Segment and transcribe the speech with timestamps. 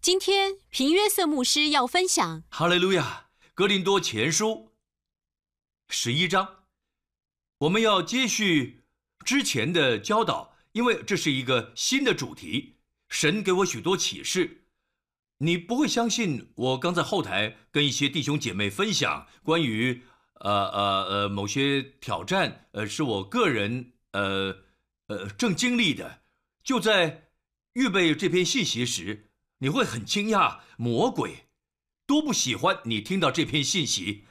[0.00, 4.70] 今天平约瑟牧师要分享《哈利路亚》格林多前书
[5.88, 6.64] 十一章，
[7.58, 8.84] 我们要接续
[9.24, 12.76] 之前的教导，因为这是一个新的主题。
[13.08, 14.66] 神给我许多启示，
[15.38, 16.52] 你不会相信。
[16.54, 20.02] 我刚在后台跟一些弟兄姐妹分享关于
[20.34, 24.58] 呃呃呃某些挑战，呃，是我个人呃
[25.08, 26.22] 呃正经历的。
[26.62, 27.30] 就在
[27.72, 29.27] 预备这篇信息时，
[29.60, 31.46] 你会很惊讶，魔鬼
[32.06, 34.24] 多不喜欢你听到这篇信息。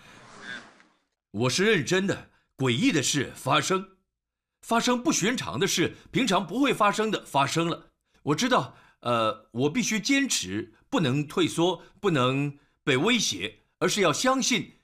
[1.32, 3.98] 我是认真的，诡异的事发生，
[4.62, 7.92] 发生不寻常的事，平常不会发生的发生了。
[8.24, 14.78] 我知道，呃，我必须坚持，不能退缩，不能被威胁，而是要相信，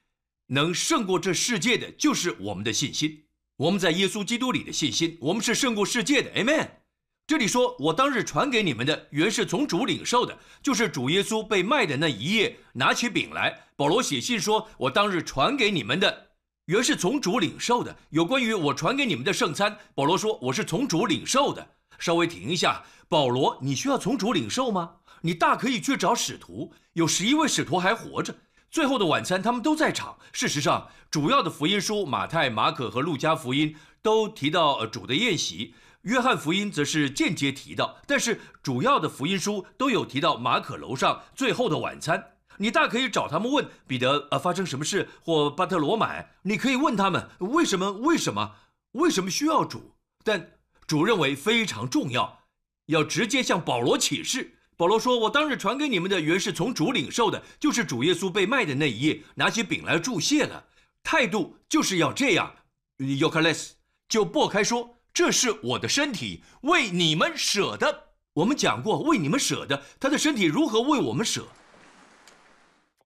[0.48, 3.28] 能胜过这世界的就是我们的信心。
[3.56, 6.30] 我们在耶稣基督里的信心，我们是胜过世界的。
[6.34, 6.83] Amen。
[7.26, 13.62] 这里说，我当日传给你们的，原是从主领受的，就是主耶稣被卖的那一夜，拿起饼来。
[13.78, 16.32] 保罗写信说，我当日传给你们的，
[16.66, 17.96] 原是从主领受的。
[18.10, 21.66] 有关于我传给你们的圣餐，保罗说，我是从主领受的。
[21.98, 24.96] 稍微停一下，保罗，你需要从主领受吗？
[25.22, 28.36] 你大可以去找使徒，有十一位使徒还活着。
[28.70, 30.18] 最后的晚餐，他们都在场。
[30.34, 35.74] 事实上，主要的福音书马太、马可和路加福音都提到主的宴席，
[36.04, 37.98] 约翰福音则是间接提到。
[38.08, 42.36] 但是主要的福音书都有提到马可楼上最后的晚餐。
[42.58, 45.10] 你大可以找他们问彼得，呃，发生什么事？
[45.26, 47.92] 或巴特罗买，你可以问他们为什么？
[47.92, 48.56] 为什么？
[48.94, 49.96] 为什么需要主？
[50.24, 50.52] 但。
[50.86, 52.42] 主认为非常重要，
[52.88, 54.58] 要直接向保罗启示。
[54.76, 60.66] 保罗说：“我当日传给你们的，原是从主领受的，就是主耶稣被卖的那一夜，拿起饼来祝谢了。
[61.02, 62.54] 态度就是要这样。
[62.98, 63.76] 尤卡勒斯
[64.10, 68.06] 就擘开说：这是我的身体，为你们舍的。
[68.34, 71.48] 我们讲过，为你们舍的，他的身体如何为我们舍？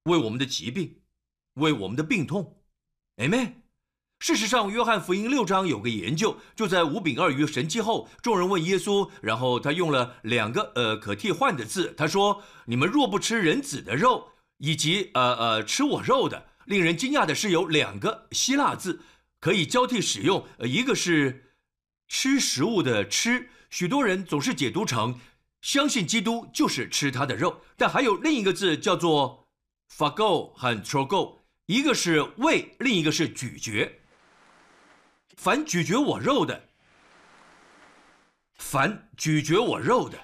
[0.04, 1.02] 为我们的疾病，
[1.56, 2.62] 为我们的病痛。
[3.18, 3.56] Amen。”
[4.20, 19.02] 事实上，约翰福音六章有个研究，就在五饼二鱼神迹后，众人问耶稣，然后他用了两个呃可替换的字，他说：“你们若不吃人子的肉，以及呃呃吃我肉的。”令人惊讶的是，有两个希腊字
[19.40, 21.47] 可以交替使用，一个是
[22.08, 25.20] 吃食物的吃，许多人总是解读成
[25.62, 29.48] 相信基督就是吃他的肉，但还有另一个字叫做
[29.92, 34.00] fago 和 trogo，一个是胃，另一个是咀嚼。
[35.36, 36.70] 凡咀嚼我肉的，
[38.56, 40.18] 凡咀嚼我肉的，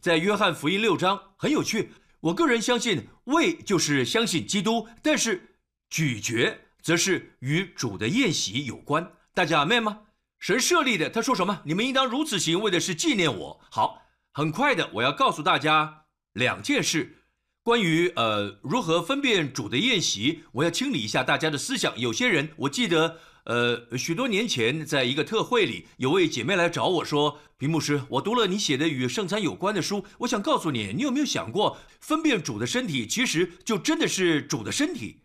[0.00, 1.92] 在约翰福音六章很有趣。
[2.20, 5.56] 我个人相信，胃就是相信基督，但是
[5.88, 9.12] 咀嚼则是与主的宴席有关。
[9.32, 10.00] 大家明白吗？
[10.40, 11.60] 神设立的，他说什么？
[11.64, 13.60] 你们应当如此行，为的是纪念我。
[13.70, 14.02] 好，
[14.32, 17.18] 很快的，我要告诉大家两件事，
[17.62, 21.96] 关于呃如何分辨主的宴席，我要清理一下大家的思想。
[21.98, 23.18] 有些人，我记得。
[23.44, 35.22] 呃，许多年前，在一个特会里，有位姐妹来找我说：“平牧师，我读了你写的与圣餐有关的书，我想告诉你，你有没有想过，分辨主的身体，其实就真的是主的身体？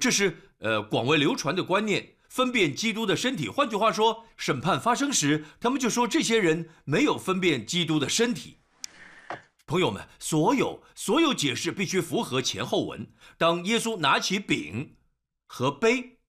[0.00, 3.46] 这是呃广为流传的观念，分辨基督的身体。
[3.46, 8.60] 换句话说，审判发生时，他们就说这些人没有分辨基督的身体。
[9.66, 13.06] 朋友们，所有所有解释必须符合前后文。
[13.36, 14.96] 当耶稣拿起饼
[15.46, 16.20] 和杯。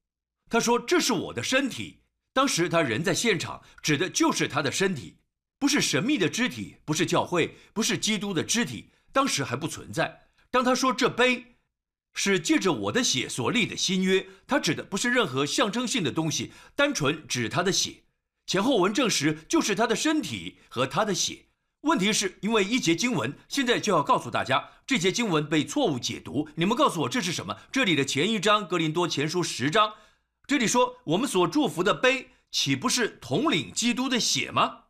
[0.50, 2.02] 他说：“这是我的身体。”
[2.34, 5.16] 当时他人在现场，指的就是他的身体，
[5.58, 10.28] 不是神秘的肢体，不是教会，不是基督的肢体，当时还不存在。
[10.52, 11.53] 当他说这杯
[12.14, 18.04] 是借着我的血所立的新约，他指的不是任何象征性的东西，单纯指他的血。
[18.46, 21.46] 前后文证实就是他的身体和他的血。
[21.82, 26.48] 问题是因为一节经文，现在就要告诉大家，这节经文被错误解读。
[26.56, 27.58] 你们告诉我这是什么？
[27.72, 29.94] 这里的前一章《格林多前书》十章。
[30.48, 34.84] 这里说，我们所祝福的杯，岂不是统领基督的血吗？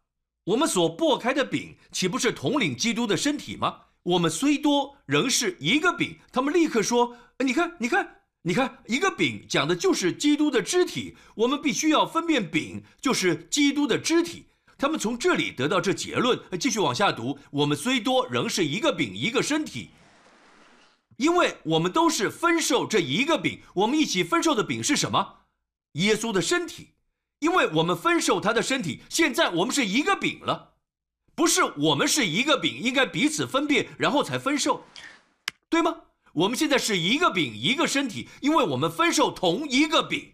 [0.46, 3.82] 我们所擘开的饼，岂不是统领基督的身体吗？
[4.04, 6.18] 我们虽多，仍是一个饼。
[6.32, 11.16] 他们立刻说：“你看，你看，你看，一个饼讲的就是基督的肢体。
[11.36, 14.48] 我们必须要分辨饼就是基督的肢体。”
[14.78, 16.38] 他们从这里得到这结论。
[16.60, 19.92] 继续往下读：我们虽多，仍是一个饼，一个身体。
[21.18, 25.44] 因为我们都是分受这一个饼，我们一起分受的饼是什么？
[25.94, 26.96] 耶稣的身体，
[27.40, 30.73] 因为我们分受他的身体，现在我们是一个饼了，
[31.36, 34.86] 不是我们是一个饼，应该彼此分辨，然后才分受，
[35.70, 35.98] 对吗？
[36.34, 40.34] 我们现在是一个饼，一个身体，因为我们分受同一个饼，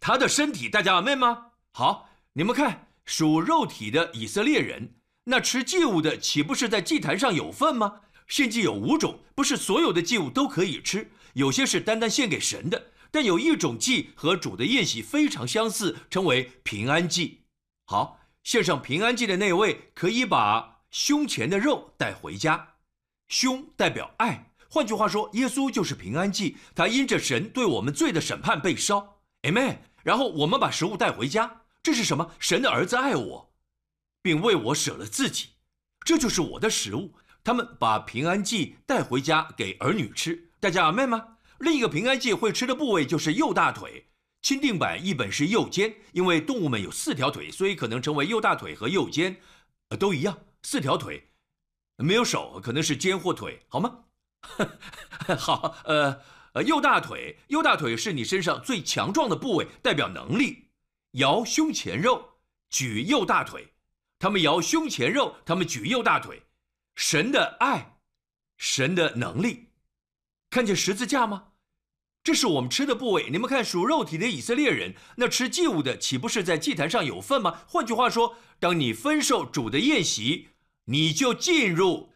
[0.00, 1.46] 他的身体，大家明白吗？
[1.72, 4.94] 好，你们看属肉体的以色列人，
[5.24, 8.00] 那吃祭物的岂不是在祭坛上有份吗？
[8.28, 12.90] 献祭有五种，不是所有的祭物都可以吃，有些是单单献给神的。
[13.12, 17.42] 但有一种祭和主的宴席非常相似，称为平安祭。
[17.84, 22.74] 好，献上平安祭的那位可以把胸前的肉带回家，
[23.26, 24.52] 胸代表爱。
[24.70, 29.18] 换句话说，耶稣就是平安祭，他因着神对我们罪的审判被烧。
[29.42, 29.78] Amen。
[30.04, 32.30] 然后我们把食物带回家，这是什么？
[32.38, 33.52] 神的儿子爱我，
[34.22, 35.48] 并为我舍了自己，
[36.04, 37.14] 这就是我的食物。
[37.42, 41.38] 他们把平安祭带回家给儿女吃，大家阿妹吗？
[41.58, 44.06] 另一个平安祭会吃的部位就是右大腿，
[44.42, 49.40] 钦定版一本是右肩，因为动物们有四条腿，所以可能成为右大腿和右肩，
[49.88, 51.30] 呃，都一样，四条腿，
[51.96, 54.04] 没有手，可能是肩或腿，好吗？
[55.36, 56.20] 好，呃
[56.52, 60.68] 呃，右大腿，右大腿是你身上最强壮的部位，代表能力。
[61.12, 62.38] 摇胸前肉，
[62.70, 63.72] 举右大腿，
[64.18, 66.42] 他们摇胸前肉，他们举右大腿。
[66.94, 67.98] 神的爱，
[68.56, 69.70] 神的能力，
[70.48, 71.48] 看见十字架吗？
[72.26, 73.28] 这是我们吃的部位。
[73.30, 77.60] 你们看属肉体的以色列人，那吃祭物的岂不是在祭坛上有份吗？
[77.68, 80.48] 换句话说，当你分受主的宴席，
[80.86, 82.08] 你就进入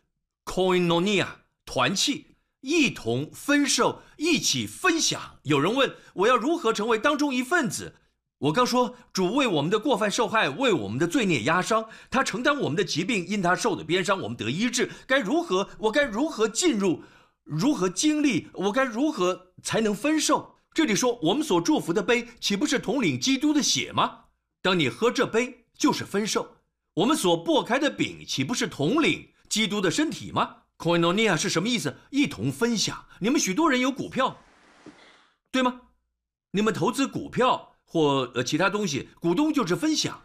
[0.45, 1.27] koinonia
[1.65, 5.37] 团契，一同分受，一起分享。
[5.45, 7.95] 有人问我要如何成为当中一份子？
[8.39, 14.91] 我刚说，主为我们的过犯受害，为我们的罪孽压伤，他承担我们的疾病，因他受的鞭伤，我们得医治。
[15.07, 15.69] 该如何？
[15.79, 17.05] 我该如何进入？
[17.45, 18.49] 如何经历？
[18.55, 20.57] 我该如何才能分受？
[20.73, 24.25] 这里说，我们所祝福的杯，岂不是统领基督的血吗？
[24.63, 26.57] 当你喝这杯，就是分受。
[26.95, 31.97] 我们所擘开的饼，岂不是统领基督的身体吗？Koinonia 是什么意思？
[32.11, 33.07] 一同分享。
[33.21, 34.43] 你们许多人有股票，
[35.51, 35.81] 对吗？
[36.53, 37.69] 你们投资股票。
[37.93, 40.23] 或呃其他东西，股东就是分享。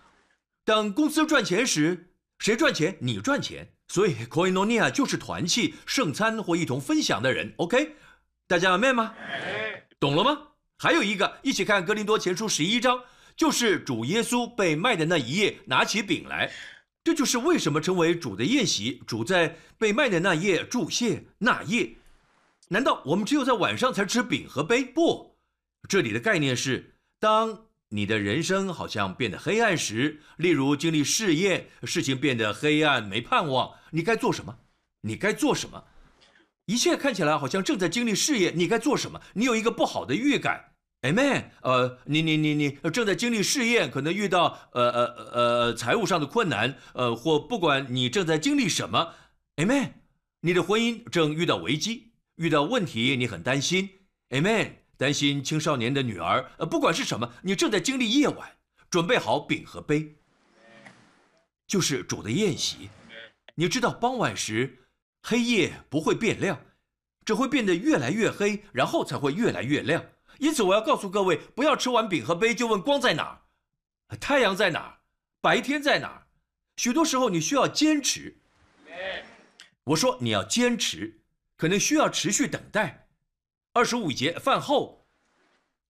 [0.63, 2.99] 当公司赚钱时，谁赚钱？
[3.01, 3.74] 你赚钱。
[3.87, 7.53] 所以 koinonia 就是团契、圣餐或一同分享的人。
[7.57, 7.95] OK，
[8.47, 9.13] 大家明白吗？
[9.99, 10.47] 懂了吗？
[10.77, 13.01] 还有一个，一起看《哥林多前书》十一章，
[13.35, 16.51] 就是主耶稣被卖的那一夜，拿起饼来。
[17.03, 19.01] 这就是为什么称为主的宴席。
[19.05, 21.95] 主在被卖的那夜祝谢那夜。
[22.69, 24.83] 难道我们只有在晚上才吃饼和杯？
[24.83, 25.37] 不，
[25.87, 26.95] 这里的概念是。
[27.19, 34.57] 当你的人生好像变得黑暗时，例如经历试验，事情变得黑暗没盼望，你该做什么？
[35.01, 35.83] 你该做什么？
[36.65, 39.21] 一切看起来好像正在经历试验，你该做什么？
[39.33, 40.73] 你有一个不好的预感
[41.03, 41.51] ，Amen。
[41.61, 49.13] 呃，你你你你正在经历试验，可能遇到呃呃呃财务上的困难，呃或不管你正在经历什么
[49.57, 49.91] ，Amen。
[50.41, 53.89] 你的婚姻正遇到危机，遇到问题，你很担心
[54.29, 54.84] ，Amen。
[54.97, 58.57] 担心青少年的女儿，呃，不管是什么，你正在经历夜晚，
[58.89, 60.15] 准备好饼和杯，
[61.67, 62.89] 就是主的宴席。
[63.55, 64.87] 你知道傍晚时，
[65.21, 66.59] 黑夜不会变亮，
[67.25, 70.03] 只会变得越来越黑，然后才会越来越亮。
[70.39, 74.99] 因此，我要告诉各位，不要吃完饼和杯就问光在哪儿，太阳在哪儿，
[75.41, 76.27] 白天在哪儿。
[76.77, 78.37] 许多时候你需要坚持。
[79.85, 81.21] 我说你要坚持，
[81.55, 83.04] 可能需要持续等待。
[83.75, 85.05] 二十五节饭后，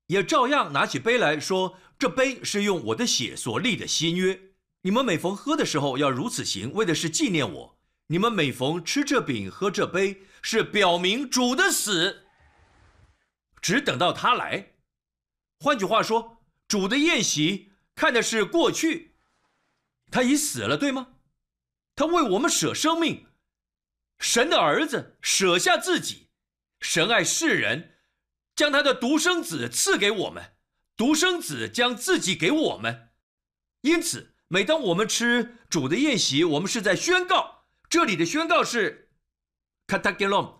[0.07, 4.41] 也照样拿起杯来说：“这杯是用我的血所立的新约。
[4.81, 7.77] 你们每逢喝的时候要如此行，为的是纪念我。
[8.07, 12.23] 你们每逢吃这饼、喝这杯，是表明主的死，
[13.61, 14.71] 只等到他来。
[15.59, 19.13] 换句话说，主的宴席看的是过去，
[20.09, 21.09] 他已死了，对吗？
[21.95, 23.27] 他为我们舍生命，
[24.17, 26.24] 神的儿子舍下自己。”
[26.87, 27.95] 神爱世人，
[28.55, 30.53] 将他的独生子赐给我们，
[30.95, 33.09] 独生子将自己给我们。
[33.81, 37.65] 因此，每当我们吃主的宴席，我们是在宣告。
[37.89, 39.09] 这里的宣告是
[39.87, 40.59] “kata gelom”。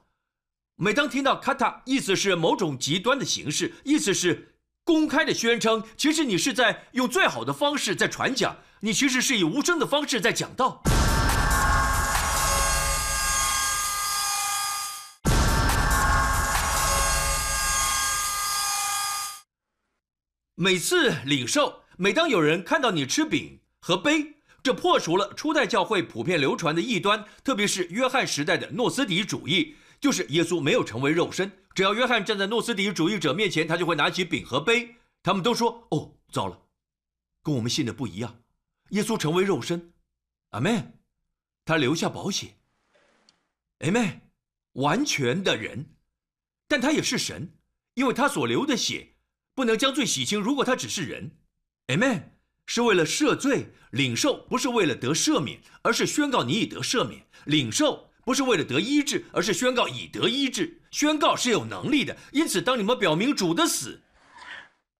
[0.75, 5.83] 每当听到 “kata”，意思是某种极端的形式，意思是公开的宣称。
[5.95, 10.81] 其实你是在用最好的方式在传讲，你其实是以无声的方式在讲道。
[20.57, 31.51] 每次领受，每当有人看到你吃饼和杯，这破除了初代教会普遍流传的异端，特别是约翰时代的诺斯底主义，就是耶稣没有成为肉身。
[31.73, 34.95] 只要约翰站在诺斯底主义者面前，他就会拿起饼和杯。
[35.21, 36.57] 他们都说：“哦，糟了，
[37.43, 38.39] 跟我们信的不一样。
[38.91, 39.91] 耶稣成为肉身，
[40.51, 40.99] 阿门。
[41.65, 42.57] 他留下保险，
[43.79, 44.21] 阿门。
[44.73, 45.85] 完全的人，
[46.67, 47.57] 但他也是神，
[47.95, 49.14] 因为他所流的血。”
[49.55, 50.39] 不能将罪洗清。
[50.39, 51.31] 如果他只是人
[51.87, 52.23] ，Amen，
[52.67, 57.25] 是为了赦罪领受，不是为了得赦免，而是宣告你已得赦免。
[57.45, 60.81] 领受不是为了得医治，而是宣告已得医治。
[60.91, 64.01] 宣告是有能力的，因此当你们表明主的死，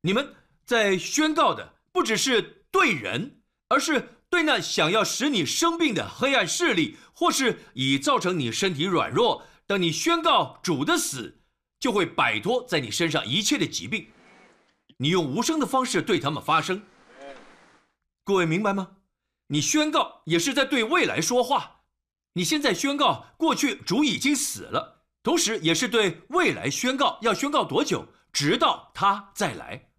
[0.02, 0.34] 你们
[0.66, 9.48] 在宣告的不只是对人，而是对那想要使你生病的黑暗势力，或是已造成你身体软弱。
[9.68, 11.40] 当你宣告主的死，
[11.80, 14.08] 就会摆脱在你身上一切的疾病。
[14.98, 16.84] 你用无声的方式对他们发声。
[18.24, 18.92] 各位明白吗？
[19.48, 21.82] 你宣告也是在对未来说话。
[22.34, 29.90] 你现在宣告过去主已经死了，同时也是对未来宣告要宣告多久，直到他再来。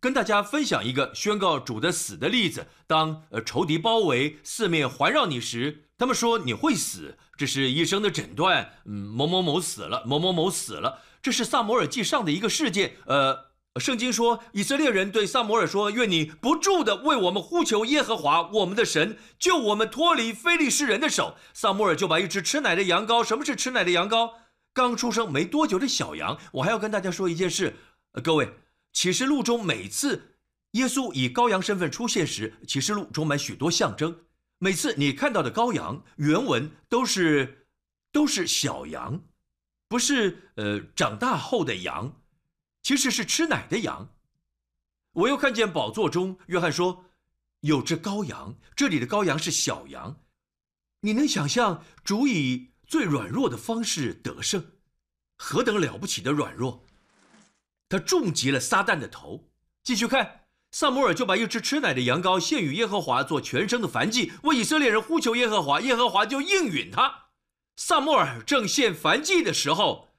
[0.00, 8.78] 跟大家分享一个宣告主的死的例子：当呃仇敌包围、四面环绕你时，他们说你会死，这是医生的诊断。
[8.86, 12.96] 嗯，某某某死了，某某某死了，这是萨摩尔记上的一个事件。
[13.04, 13.49] 呃。
[13.78, 24.32] 圣经说，以色列人对萨摩尔说：“愿你不住的为我们呼求耶和华我们的神，救我们脱离非利士人的手。”萨摩尔就把一只吃奶的羊羔，什么是吃奶的羊羔？
[24.72, 26.36] 刚出生没多久的小羊。
[26.54, 27.76] 我还要跟大家说一件事，
[28.24, 28.52] 各位，
[28.92, 30.34] 启示录中每次
[30.72, 34.18] 耶稣以羔羊身份出现时，启示录充满许多象征。
[34.58, 37.66] 每次你看到的羔羊，原文都是
[38.10, 39.20] 都是小羊，
[39.88, 42.12] 不是呃长大后的羊。
[42.82, 44.14] 其实是吃奶的羊。
[45.12, 47.04] 我又看见宝座中，约翰说，
[47.60, 48.56] 有只羔羊。
[48.76, 50.20] 这里的羔羊是小羊。
[51.00, 54.72] 你能想象主以最软弱的方式得胜，
[55.36, 56.86] 何等了不起的软弱！
[57.88, 59.50] 他重击了撒旦的头。
[59.82, 67.30] 继续看，萨摩尔就把一只吃奶的羊羔献与耶和华做全生的燔祭，为以色列人呼求耶和华，耶和华就应允他。
[67.76, 70.09] 萨摩尔正献燔祭的时候。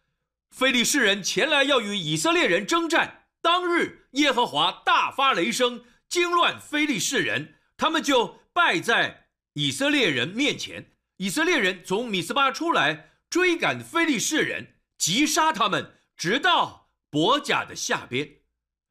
[0.52, 10.92] 非利士人前来要与以色列人征战，当日耶和华大发雷声，惊乱非利士人，他们就败在以色列人面前。
[11.18, 18.38] 以色列人从米斯巴出来追赶非利士人，击杀他们，直到伯甲的下边。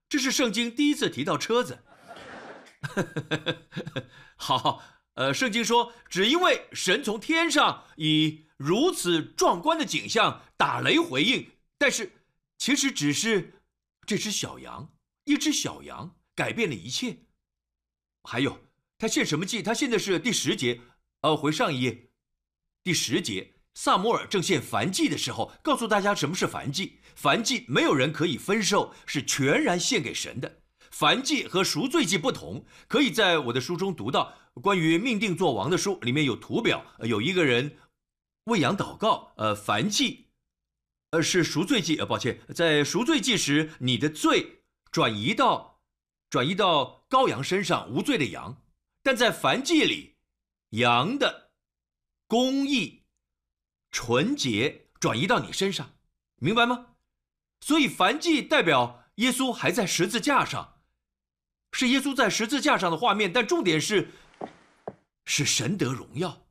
[0.08, 1.78] 这是圣经第一次提到车子。
[4.36, 4.82] 好，
[5.20, 11.46] 呃，圣经说，只因为神从天上以如此壮观的景象打雷回应，
[11.76, 12.10] 但是
[12.56, 13.60] 其实只是
[14.06, 17.18] 这只小羊，一只小羊改变了一切。
[18.22, 19.62] 还有他献什么祭？
[19.62, 20.80] 他献的是第十节，
[21.20, 22.08] 呃，回上一页，
[22.82, 26.98] 第十节，萨摩尔正献燔祭的时候，告诉大家什么是燔祭。
[27.14, 30.59] 燔祭没有人可以分受，是全然献给神的。
[30.92, 37.78] 燔祭和赎罪祭不同，可以在我的书中读到关于命定做王的书，里面有图表，有一个人。
[38.44, 40.30] 喂养祷告，呃，燔祭，
[41.10, 45.80] 呃，是赎罪祭，呃，抱歉，在赎罪祭时，你的罪转移到
[46.28, 48.56] 转移到羔羊身上，无罪的羊；
[49.02, 50.16] 但在燔祭里，
[50.70, 51.52] 羊的
[52.26, 53.04] 公义、
[53.92, 55.94] 纯洁转移到你身上，
[56.36, 56.94] 明白吗？
[57.60, 60.79] 所以燔祭代表耶稣还在十字架上，
[61.72, 64.10] 是耶稣在十字架上的画面，但重点是，
[65.24, 66.42] 是神得荣耀。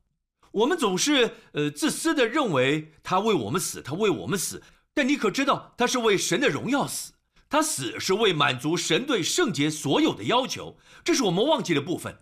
[0.50, 4.62] 我们总是呃自私的认为他为我们死，他为我们死，
[4.92, 7.12] 但你可知道他是为神的荣耀死？
[7.48, 12.16] 他死是为满足神对圣洁所有的要求，这是我们忘记的部分。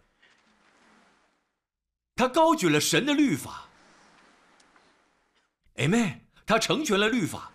[2.17, 3.69] 他高举了神的律法
[5.77, 6.21] ，Amen。
[6.47, 7.53] 他成全了律法，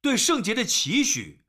[0.00, 1.41] 对圣洁的期许。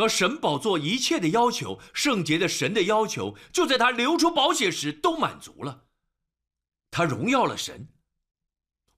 [0.00, 5.84] 和神宝座一切的要求，圣洁的神的要求，就在他流出宝血时都满足了。
[6.90, 7.88] 他荣耀了神。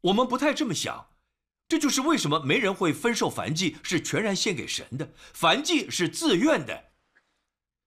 [0.02, 1.08] 我们不太这么想，
[1.66, 5.12] 这就是为什么没人会分受燔祭是全然献给神的。
[5.36, 6.92] 燔祭是自愿的，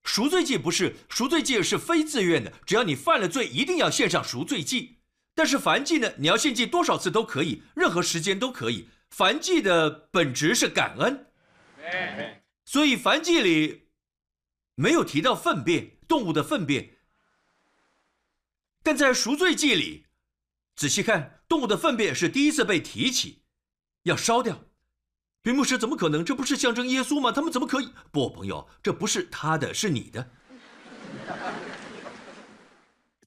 [0.04, 2.52] 赎罪祭不是，赎罪祭是非自愿的。
[2.66, 4.98] 只要你犯了罪，一定要献上赎罪祭。
[5.34, 6.12] 但是燔祭呢？
[6.18, 8.90] 你要献祭多少次都可以，任何时间都可以。
[9.16, 11.28] 燔祭的本质是感恩。
[12.66, 13.90] 所以燔祭里
[14.74, 16.98] 没有提到粪便，动物的粪便，
[18.82, 20.08] 但在赎罪祭里，
[20.76, 23.44] 仔细看，动物的粪便是第一次被提起，
[24.04, 24.66] 要烧掉。
[25.44, 26.26] 林牧师怎么可能？
[26.26, 27.32] 这不是象征耶稣吗？
[27.32, 27.90] 他们怎么可以？
[28.12, 30.32] 不，朋友，这不是他的，是你的，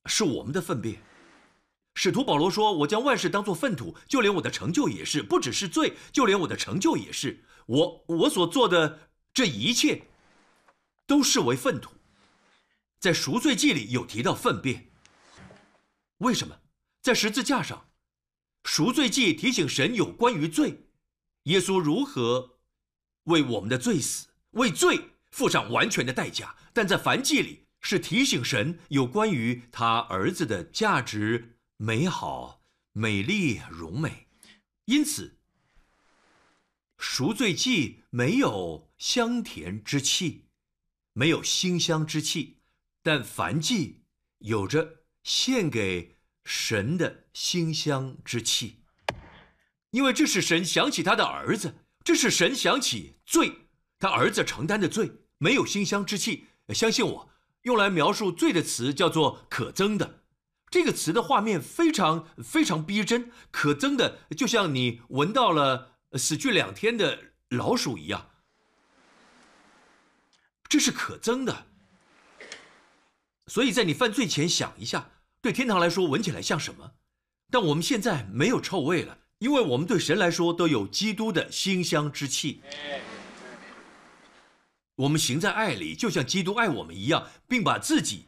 [0.06, 1.00] 是我们的粪便。
[1.94, 7.44] 使徒保罗说：“我将万事当作粪土，就连我的成就也是，不只是罪，就连我的成就也是。
[7.66, 9.07] 我我所做的。”
[9.38, 10.02] 这一切
[11.06, 11.92] 都视为粪土，
[12.98, 14.90] 在赎罪记里有提到粪便。
[16.16, 16.58] 为什么？
[17.02, 17.88] 在十字架上，
[18.64, 20.88] 赎罪记提醒神有关于罪，
[21.44, 22.58] 耶稣如何
[23.26, 26.56] 为我们的罪死，为罪付上完全的代价。
[26.72, 34.26] 但在燔祭里，是提醒神有关于他儿子的价值、美好、美丽、荣美。
[34.86, 35.37] 因此，
[36.98, 40.46] 赎罪祭没有香甜之气，
[41.12, 42.58] 没有馨香之气，
[43.02, 44.02] 但燔祭
[44.38, 48.82] 有着献给神的馨香之气，
[49.92, 53.52] 因为这是神想起他的儿子，这是神想起罪，
[53.98, 56.46] 他儿子承担的罪，没有馨香之气。
[56.74, 57.30] 相信我，
[57.62, 60.24] 用来描述罪的词叫做可憎的。
[60.70, 68.30] 这个词的画面非常非常逼真，可憎的，就像你闻到了死去两天的老鼠一样。
[70.68, 71.66] 这是可憎的。
[73.46, 75.10] 所以在你犯罪前想一下，
[75.40, 76.92] 对天堂来说闻起来像什么？
[77.50, 82.62] 但我们现在没有臭味了，因为我们对神来说都有基督的馨香之气。
[84.96, 88.26] 我们行在爱里，就像基督爱我们一样，并把自己。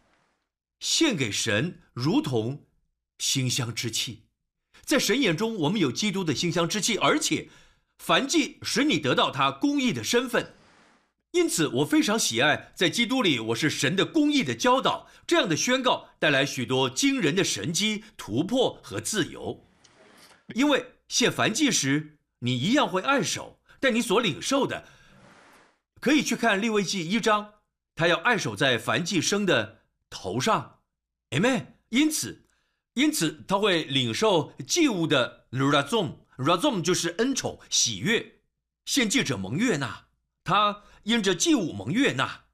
[0.78, 2.64] 献给神，如同
[3.18, 4.22] 馨香之气，
[4.82, 7.50] 在神眼中，我们有基督的馨香之气，而且
[8.00, 10.54] 凡祭使你得到他公义的身份。
[11.32, 15.06] 因此，我非常喜爱在基督里我是神的公义的教导。
[15.26, 19.66] 这样的宣告带来许多惊人的神机突破和自由。
[20.54, 24.88] 因为献凡祭时，你一样会按手，但你所领受的，
[26.00, 27.52] 可以去看利未记一章，
[27.94, 29.82] 他要按手在凡祭生的。
[30.08, 30.78] 头上
[31.30, 31.66] ，amen。
[31.90, 32.46] 因此，
[32.94, 35.44] 因此他会领受祭物的
[36.40, 38.40] ，razom 就是恩宠、喜悦。
[38.86, 40.06] 献祭者蒙悦纳，
[40.42, 42.46] 他因着祭物蒙悦纳。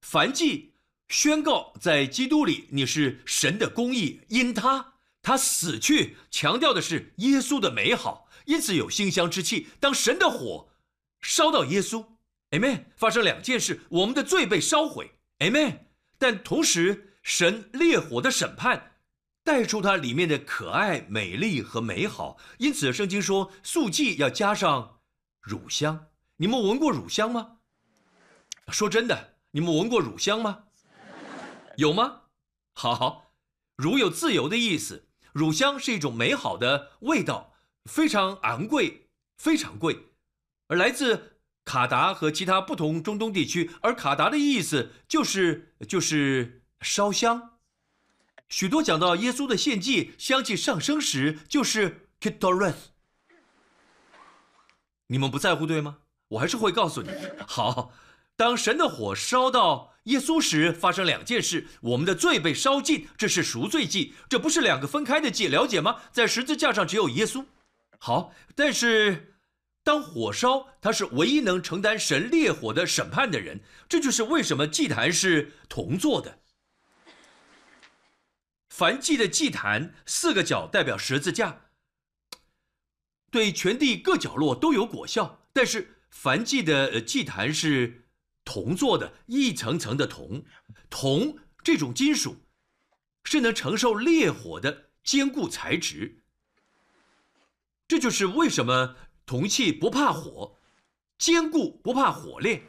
[0.00, 0.72] 凡祭
[1.08, 9.68] 宣告在基督里你是神的公义，因他他死去，强调的是耶稣的美好，因此有馨香之气。
[9.78, 10.70] 当神的火
[11.20, 12.04] 烧到耶稣
[12.50, 12.86] ，amen。
[12.96, 15.80] 发生两件事，我们的罪被烧毁，amen。
[16.18, 18.95] 但同时，神烈火的审判
[19.46, 22.36] 带出它里面的可爱、美丽和美好。
[22.58, 24.98] 因此，圣经说素祭要加上
[25.40, 26.08] 乳香。
[26.38, 27.58] 你们闻过乳香吗？
[28.72, 30.64] 说真的，你们闻过乳香吗？
[31.76, 32.22] 有吗？
[32.74, 33.30] 好，
[33.76, 35.06] 乳有自由的意思。
[35.32, 40.08] 乳香是一种美好的味道，非常昂贵，非常贵，
[40.66, 41.34] 而来自。
[41.64, 47.55] 卡达和其他不同中东地区，而卡达的意思就是就是烧香。
[48.48, 52.78] 许多讲到耶稣的献祭香气上升时，就是 k i t o r e t。
[55.08, 55.98] 你们不在乎对吗？
[56.28, 57.10] 我还是会告诉你。
[57.46, 57.92] 好，
[58.36, 66.02] 当神的火烧到耶稣时，发生两件事：我们的罪被烧尽，这是赎罪祭，这不是两个分开的祭，了解吗？
[66.12, 67.44] 在十字架上只有耶稣。
[67.98, 69.32] 好，但是。
[69.84, 73.60] 当火烧，他是唯一能承担神烈火的审判的人。
[73.88, 76.40] 这就是为什么祭坛是铜做的。
[78.68, 81.66] 梵祭的祭坛四个角代表十字架，
[83.30, 85.46] 对全地各角落都有果效。
[85.52, 88.08] 但是梵祭的祭坛是
[88.44, 90.44] 铜做的，一层层的铜。
[90.90, 92.36] 铜这种金属
[93.24, 96.22] 是能承受烈火的坚固材质。
[97.88, 98.96] 这就是为什么。
[99.28, 100.60] 铜器不怕火，
[101.18, 102.62] 坚固不怕火炼。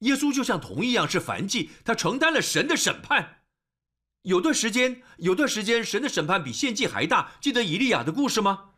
[0.00, 3.39] 耶稣就像铜一样是凡祭，他承担了神的审判。
[4.22, 7.32] 有段时间，有段时间，神的审判比献祭还大。
[7.40, 8.70] 记得以利亚的故事吗？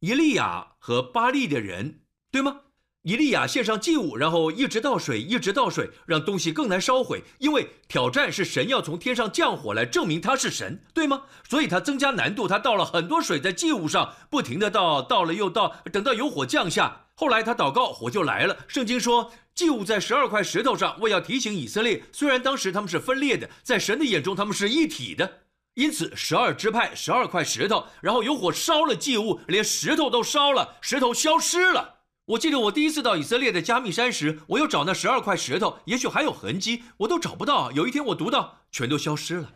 [0.00, 2.60] 以利亚和巴利的人，对吗？
[3.02, 7.22] 以利亚献上祭物，然后一直倒水，一直倒水，让东西更难烧毁。
[7.38, 11.24] 因为挑战是神要从天上降火来证明他是神，对吗？
[11.48, 17.07] 所以他增加难度，他倒了很多水在祭物上，不停的倒，倒了又倒，等到有火降下。
[17.18, 18.56] 后来他祷告，火就来了。
[18.68, 25.40] 圣经说，祭物在十二块石头上，为要提醒以色列，虽然当时他们是分裂的，在神的眼中他们是一体的。
[25.74, 31.96] 因此，十二支派，十二块石头，然后有火烧了祭物，连石头都烧了，石头消失了。
[32.26, 37.72] 我记得我第一次到以色列的加密山时，我又找那十二块石头，也许还有痕迹，我都找不到。
[37.72, 39.52] 有一天我读到，全都消失了。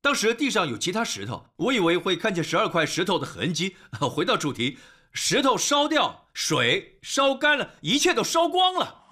[0.00, 3.76] 当时地上有其他石头，我以为会看见十二块石头的痕迹。
[4.00, 4.76] 回到主题，
[5.12, 9.04] 石头烧掉，水烧干了，一切都烧光了。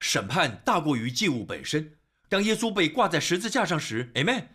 [0.00, 1.98] 审判大过于祭物本身。
[2.28, 4.48] 当耶稣被挂在十字架上时，Amen，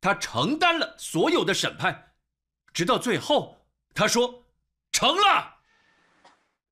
[0.00, 2.12] 他承担了所有的审判，
[2.72, 4.44] 直到最后，他说
[4.92, 5.56] 成了。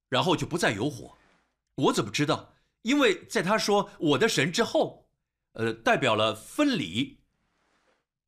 [0.08, 1.16] 然后就不再有火，
[1.74, 2.54] 我怎么知道？
[2.82, 5.08] 因为在他说“我的神”之后，
[5.54, 7.18] 呃，代表了分离。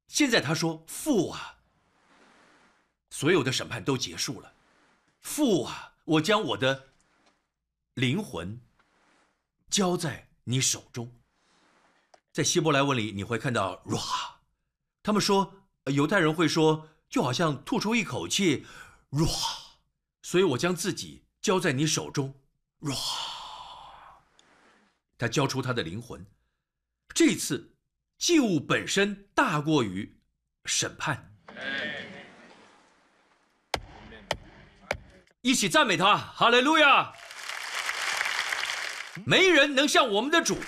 [0.09, 1.56] 现在他说“父啊”，
[3.18, 4.52] 所有的审判都结束了。
[5.22, 6.88] 父啊，我将我的
[7.94, 8.61] 灵魂
[9.70, 11.11] 交在你手中。
[12.31, 14.38] 在希伯来文里你会看到 r a
[15.02, 18.66] 他们说犹太人会说，就好像吐出一口气
[19.09, 19.29] r a
[20.20, 22.35] 所以我将自己交在你手中
[22.81, 22.96] r a。
[25.16, 26.26] 他交出他的灵魂。
[27.14, 27.74] 这次
[28.18, 30.20] 祭物本身大过于
[30.66, 31.35] 审判。
[35.46, 37.12] 一起赞美他，哈利路亚！
[39.24, 40.59] 没人能像我们的主，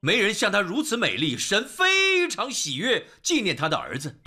[0.00, 1.36] 没人像他如此美丽。
[1.36, 4.18] 神非常喜悦纪念他的儿子。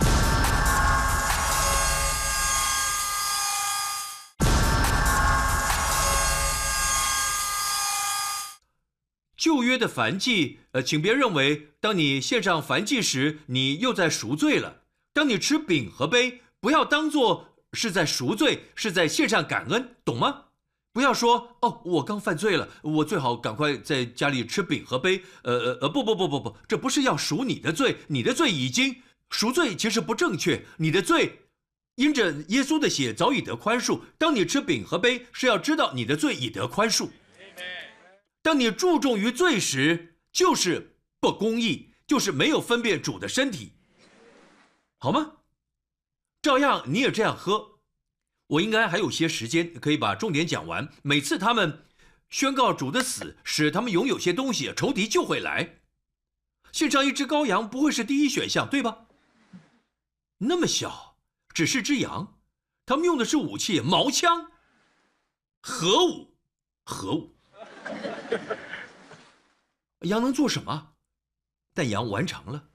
[9.36, 14.82] 旧约的燔祭，呃，请别认为，当你献上燔祭时，你又在赎罪了。
[15.12, 20.44] 当你吃饼和杯，不要当做是在赎罪，是在献上感恩，懂吗？
[20.92, 25.24] 不要说哦，我刚犯罪了，我最好赶快在家里吃饼和杯。
[25.42, 30.64] 呃呃呃，不不不不不，这不是要赎你的罪，你的罪已经赎罪，其实不正确。
[30.76, 31.40] 你的罪
[31.96, 34.02] 因着耶稣的血早已得宽恕。
[34.16, 37.08] 当你吃饼和杯，是要知道你的罪已得宽恕。
[38.40, 43.72] 当你注重于罪时，就是不公义，就是没有分辨主的身体，
[44.98, 45.32] 好吗？
[46.44, 47.78] 照样你也这样喝，
[48.48, 50.92] 我应该还有些时间可以把重点讲完。
[51.00, 51.86] 每次他们
[52.28, 55.80] 宣告主的死，使他们拥有些东西，仇敌就会来。
[56.70, 59.06] 献上一只羔羊不会是第一选项，对吧？
[60.36, 61.16] 那么小，
[61.54, 62.36] 只是只羊，
[62.84, 64.52] 他们用的是武器，矛枪，
[65.62, 66.34] 核武，
[66.84, 67.34] 核武。
[70.04, 70.92] 羊能做什么？
[71.72, 72.68] 但羊完成了。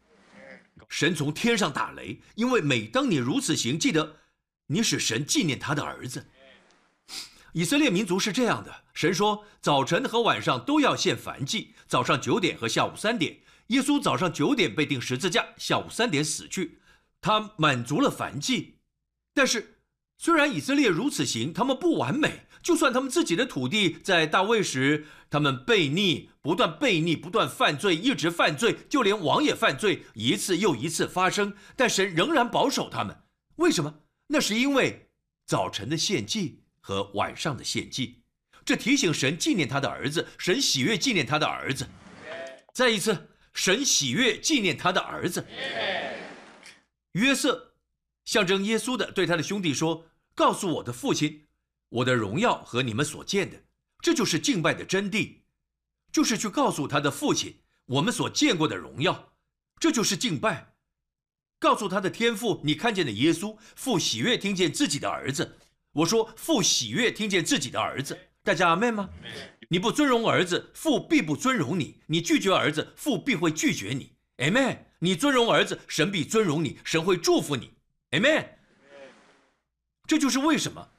[0.89, 4.17] 神从天上打雷，因为每当你如此行，记得
[4.67, 6.28] 你使神纪念他的儿子。
[7.54, 13.39] 以色列民族是这样的：神说早晨和晚上都要献燔祭，早上九点和下午三点。
[13.67, 16.80] 耶稣早上九点被钉十字架，下午三点死去，
[17.21, 18.80] 他满足了燔祭。
[19.34, 19.78] 但是
[20.21, 22.41] 虽然以色列如此行，他们不完美。
[22.62, 31.53] 就算他们自己的土地在大卫时，他们悖逆，不断悖逆，不断犯罪，一直犯罪，就连王也犯罪，一次又一次发生。
[31.77, 33.17] 但神仍然保守他们，
[33.55, 34.01] 为什么？
[34.27, 35.10] 那是因为
[35.45, 38.21] 早晨的献祭和晚上的献祭，
[38.65, 41.88] 这提醒神纪念他的儿子，神喜悦纪念他的儿子。
[42.73, 45.45] 再一次，神喜悦纪念他的儿子。
[47.13, 47.68] 约瑟
[48.29, 51.47] 象征耶稣的，对他的兄弟说：“告诉我的父亲。”
[51.89, 53.63] 我的荣耀和你们所见的，
[54.03, 55.37] 这就是敬拜的真谛，
[56.11, 59.33] 就是去告诉他的父亲我们所见过的荣耀，
[59.79, 60.75] 这就是敬拜。
[61.57, 65.57] 告诉他的天父，你看见的耶稣，父喜悦听见自己的儿子。
[65.93, 69.09] 我说父喜悦听见自己的儿子，大家阿妹吗？
[69.69, 74.13] 你不尊荣儿子，父必不尊荣你；你拒绝儿子，父必会拒绝你。
[74.37, 77.71] 阿妹，你尊荣儿子，神必尊荣你，神会祝福你。
[78.12, 78.58] 阿妹，
[80.08, 80.89] 这就是为什么。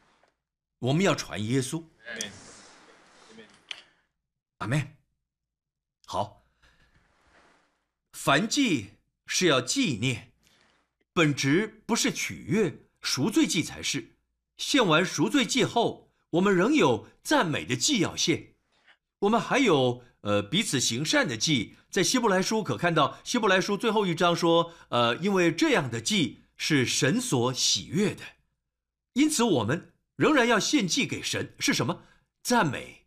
[0.79, 1.85] 我们要传耶稣，
[4.59, 4.96] 阿门。
[6.07, 6.46] 好，
[8.12, 8.92] 凡祭
[9.27, 10.33] 是要纪念，
[11.12, 14.14] 本质不是取悦，赎罪祭才是。
[14.57, 18.55] 献完赎罪祭后，我们仍有赞美的祭要献，
[19.20, 21.77] 我们还有呃彼此行善的祭。
[21.90, 28.23] 在希伯来书可看到，希伯来书最后一章说，呃，因为这样的祭是神所喜悦的，
[29.14, 29.94] 因此我们。
[30.16, 32.03] 仍然要献祭给神是什么？
[32.42, 33.07] 赞美、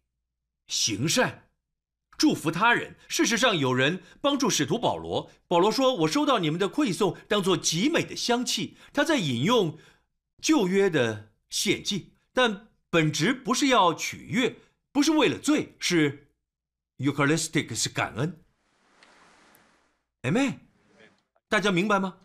[0.66, 1.52] 行善、
[2.18, 2.96] 祝福他人。
[3.08, 5.30] 事实上，有人帮助使徒保罗。
[5.48, 9.78] 保罗说：“我收到你们的馈送，当做极美的香气。”他在引用
[10.42, 14.56] 旧约的献祭，但本质不是要取悦，
[14.92, 16.32] 不是为了罪，是
[16.98, 18.44] Eucharistic，是感恩。
[20.24, 20.58] Amen，
[21.48, 22.18] 大家明白吗？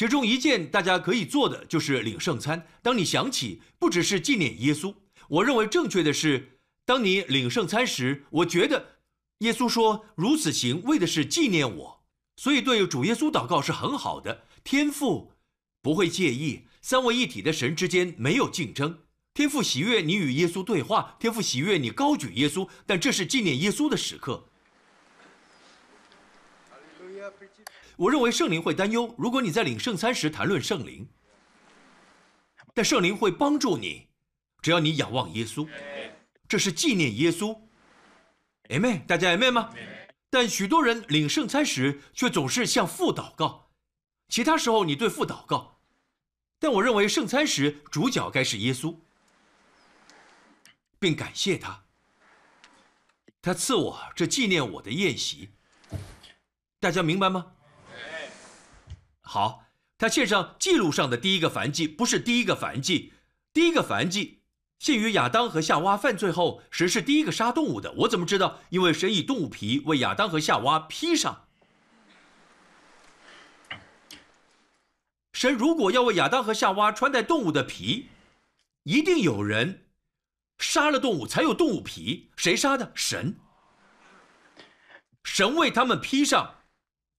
[0.00, 2.66] 其中一件大家可以做的就是领圣餐。
[2.80, 4.94] 当你想起，不只是纪念耶稣，
[5.28, 8.96] 我认为正确的是，当你领圣餐时，我觉得
[9.40, 12.02] 耶稣说如此行，为的是纪念我。
[12.38, 14.46] 所以对主耶稣祷告是很好的。
[14.64, 15.32] 天父
[15.82, 19.00] 不会介意，三位一体的神之间没有竞争。
[19.34, 24.48] 天父喜悦你与耶稣对话，天父喜悦你高举耶稣，但这是纪念耶稣的时刻。
[27.96, 31.06] 我认为圣灵会担忧，如果你在领圣餐时谈论圣灵，
[32.72, 34.08] 但圣灵会帮助你，
[34.62, 35.68] 只要你仰望耶稣，
[36.48, 37.58] 这是纪念耶稣。
[38.68, 39.74] Amen，大家 Amen 吗？
[40.30, 43.70] 但许多人领圣餐时却总是向父祷告，
[44.28, 45.80] 其他时候你对父祷告，
[46.58, 48.96] 但我认为圣餐时主角该是耶稣，
[50.98, 51.82] 并感谢他，
[53.42, 55.50] 他赐我这纪念我的宴席。
[56.80, 57.52] 大家明白吗？
[59.20, 59.66] 好，
[59.98, 63.12] 他献上记录上的第一个凡祭，不是第一个凡祭。
[63.52, 64.42] 第一个凡祭
[64.78, 67.92] 限于亚当和夏娃犯罪后，神是第一个杀动物的。
[67.92, 68.60] 我怎么知道？
[68.70, 71.48] 因为神以动物皮为亚当和夏娃披上。
[75.34, 78.08] 神如果要为亚当和夏娃穿戴动物的皮，
[78.84, 79.86] 一定有人
[80.58, 82.30] 杀了动物才有动物皮。
[82.36, 82.90] 谁杀的？
[82.94, 83.38] 神。
[85.22, 86.59] 神为他们披上。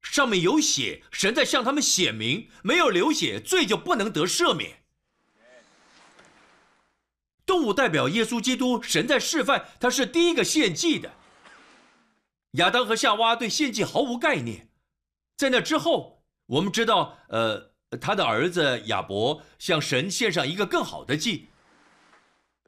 [0.01, 4.83] 上面有血，神在向他们显明，没有流血，罪就不能得赦免。
[7.45, 11.13] 动物代表耶稣基督，神在示范他是第一个献祭的。
[12.53, 14.69] 亚当和夏娃对献祭毫无概念，
[15.37, 21.49] 在那之后，我们知道，呃，他的儿子亚伯向神献上一个更好的祭，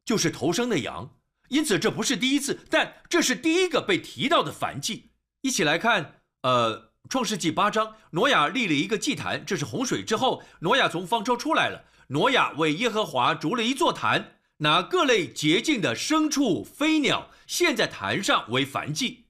[0.06, 1.18] 就是头生的羊。
[1.50, 5.12] 因此，这不是第一次，但这是第一个被提到的燔祭。
[5.42, 6.93] 一起来看，呃。
[7.10, 11.86] 创世纪八章，挪亚立了一个祭坛，这是洪水之后，挪亚从方舟出来了。
[12.08, 19.26] 挪亚为耶和华筑了一座坛，拿各类洁净的牲畜、飞鸟献在坛上为燔祭。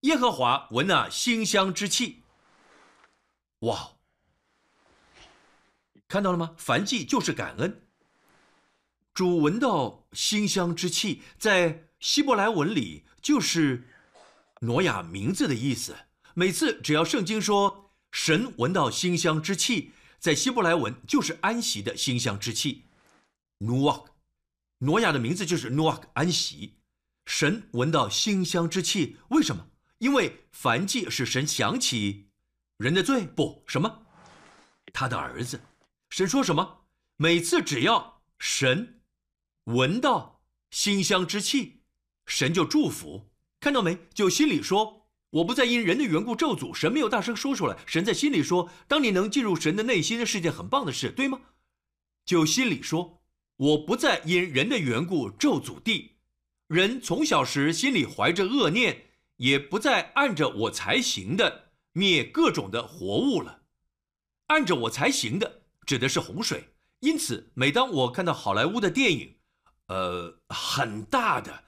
[0.00, 2.22] 耶和华闻那馨香之气，
[3.60, 3.92] 哇！
[6.08, 6.56] 看到了吗？
[6.58, 7.82] 燔祭就是感恩。
[9.14, 13.88] 主闻到馨香之气，在希伯来文里就是
[14.60, 15.94] 挪亚名字的意思。
[16.34, 22.84] 每次只要圣经说神闻到馨香之气，在希伯来文就是安息的馨香之气。
[23.58, 24.04] 努瓦，
[24.78, 26.78] 挪亚的名字就是努瓦安息。
[27.26, 29.68] 神闻到馨香之气，为什么？
[29.98, 32.28] 因为凡祭是神想起
[32.78, 34.06] 人的罪，不什么？
[34.92, 35.60] 他的儿子。
[36.10, 36.84] 神说什么？
[37.16, 39.00] 每次只要神
[39.64, 41.82] 闻到馨香之气，
[42.26, 43.30] 神就祝福。
[43.60, 43.98] 看到没？
[44.12, 45.01] 就心里说。
[45.32, 47.78] 我不再因人的缘故咒诅神，没有大声说出来。
[47.86, 51.40] 神在心里说：“当你能进入神的内心，是件很棒的事，对吗？”
[52.26, 53.22] 就心里说
[53.56, 56.16] ：“我不再因人的缘故咒诅地。
[56.68, 63.62] 人从小时心里怀着恶念，也不再按着我才行的灭各种的活物了。
[64.48, 66.74] 按着我才行的，指的是洪水。
[67.00, 69.36] 因此，每当我看到好莱坞的电影，
[69.86, 71.64] 呃，很大的、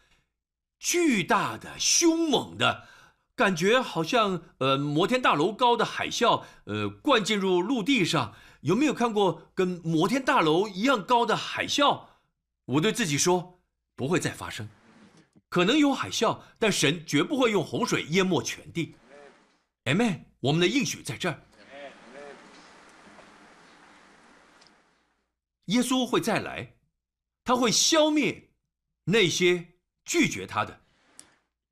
[0.78, 2.88] 巨大的、凶猛的。”
[3.36, 8.34] 感觉好像，呃，摩天大楼高的海啸，呃，灌进入陆地上。
[8.60, 12.06] 有没有看过跟摩天大楼一样高的海啸？
[12.64, 13.60] 我对自己说，
[13.94, 14.68] 不会再发生。
[15.48, 18.96] 可能有海啸，但神绝不会用洪水淹没全地。
[19.84, 20.20] Amen。
[20.40, 21.40] 我们的应许在这儿。
[25.66, 26.76] 耶稣会再来，
[27.42, 28.50] 他会消灭
[29.04, 30.83] 那些拒绝他的。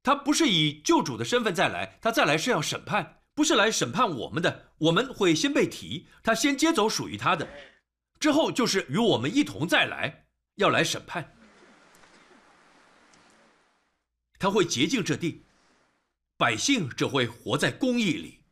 [0.02, 4.72] 他不是以救主的身份再来，他再来是要审判，不是来审判我们的。
[4.78, 7.48] 我们会先被提，他先接走属于他的，
[8.18, 11.34] 之后就是与我们一同再来，要来审判。
[14.40, 15.46] 他会洁净这地，
[16.36, 18.44] 百姓只会活在公义里，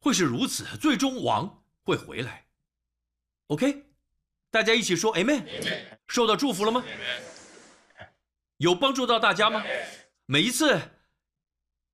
[0.00, 0.64] 会是如此。
[0.78, 2.46] 最终王会回来。
[3.48, 3.84] OK，
[4.50, 5.44] 大家一起说 Amen。
[6.06, 6.82] 受到祝福了吗？
[8.56, 9.62] 有帮助到大家吗？
[10.30, 10.78] 每一次，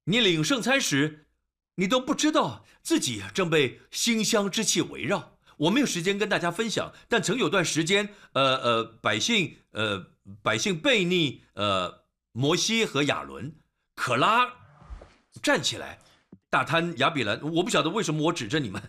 [0.07, 1.29] 你领圣餐时，
[1.77, 5.37] 你都不知道自己正被馨香之气围绕。
[5.57, 10.09] 我没有时间跟大家分享，但曾有段时间，呃呃，百姓，呃，
[10.43, 13.55] 百姓悖逆，呃，摩西和亚伦，
[13.95, 14.53] 可拉
[15.41, 16.01] 站起来，
[16.51, 17.41] 大贪亚比兰。
[17.41, 18.83] 我不晓得为什么我指着你们，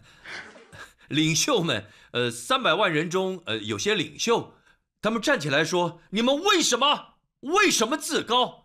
[1.09, 4.55] 领袖们，呃，三百万人中，呃，有些领袖，
[5.03, 7.17] 他们站起来说：“你们为什么？
[7.41, 8.63] 为什么自高？”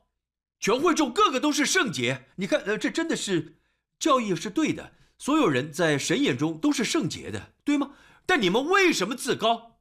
[0.60, 3.56] 全会众个个都是圣洁，你看，呃，这真的是
[3.98, 4.92] 教义是对的。
[5.18, 7.94] 所有人在神眼中都是圣洁的，对吗？
[8.26, 9.80] 但你们为什么自高？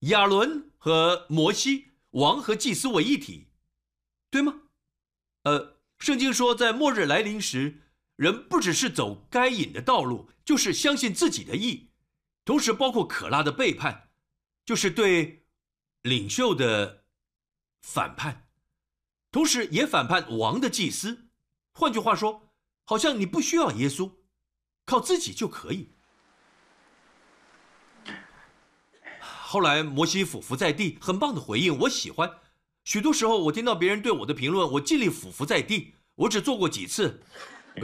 [0.00, 3.48] 亚伦和摩西，王和祭司为一体，
[4.30, 4.62] 对吗？
[5.42, 7.82] 呃，圣经说，在末日来临时，
[8.16, 11.90] 人不只是走该隐的道路，就是相信自己的义，
[12.44, 14.10] 同时包括可拉的背叛，
[14.64, 15.44] 就是对
[16.02, 17.04] 领袖的
[17.82, 18.43] 反叛。
[19.34, 21.26] 同时也反叛王的祭司，
[21.72, 22.52] 换句话说，
[22.84, 24.12] 好像你不需要耶稣，
[24.86, 25.90] 靠自己就可以。
[29.18, 32.30] 后来摩西俯伏在地，很棒的回应，我喜欢。
[32.84, 35.96] 许多时候我听到别人对我的评论，我尽力俯伏在地。
[36.14, 37.20] 我只做过几次，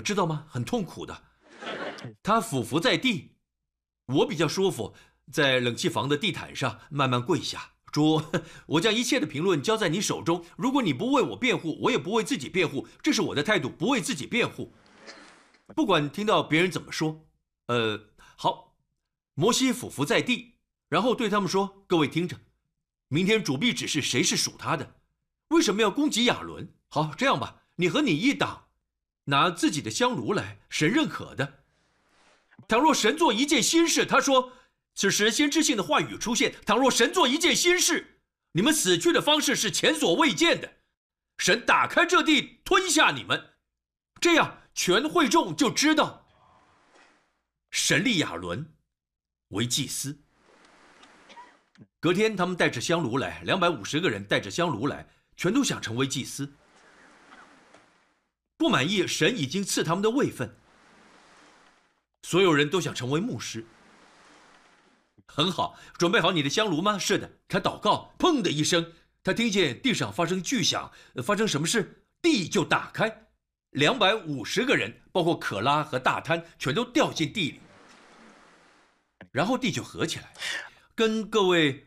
[0.05, 0.47] 知道吗？
[0.49, 1.25] 很痛苦的。
[2.23, 3.35] 他俯伏在地，
[4.07, 4.95] 我比较舒服，
[5.33, 7.73] 在冷气房的地毯上慢慢跪下。
[7.91, 8.23] 主，
[8.67, 10.45] 我将一切的评论交在你手中。
[10.57, 12.87] 如果你不为我辩护，我也不为自己辩护。
[13.03, 14.73] 这是我的态度，不为自己辩护。
[15.75, 17.27] 不管听到别人怎么说，
[17.67, 18.75] 呃，好，
[19.35, 20.55] 摩西俯伏在地，
[20.89, 22.37] 然后对他们说：“各位听着，
[23.09, 24.97] 明天主必指示谁是属他的，
[25.49, 26.73] 为什么要攻击亚伦？
[26.89, 28.65] 好，这样吧，你和你一党，
[29.25, 31.61] 拿自己的香炉来，神认可的。
[32.67, 34.53] 倘若神做一件新事，他说，
[35.01, 36.55] 此时先知性的话语出现。
[36.67, 38.21] 倘若神做一件新事，
[38.53, 40.71] 你们死去的方式是前所未见的，
[41.39, 43.43] 神打开这地吞下你们，
[44.21, 46.27] 这样。”全会众就知道，
[47.71, 48.73] 神立亚伦
[49.49, 50.17] 为祭司。
[51.99, 56.51] 隔天，他们带着香炉来，两百五十个人带着香炉来，全都想成为祭司。
[58.57, 60.55] 不满意神已经赐他们的位分，
[62.23, 63.67] 所有人都想成为牧师。
[65.33, 66.99] 很好，准备好你的香炉吗？
[66.99, 67.31] 是的。
[67.49, 70.91] 他祷告，砰的一声，他听见地上发生巨响。
[71.23, 72.05] 发生什么事？
[72.21, 73.29] 地就打开。
[73.71, 77.61] 两百五十个人，包括可拉和大滩，全都掉进地里，
[79.31, 80.33] 然后地就合起来。
[80.97, 81.87] 跟各位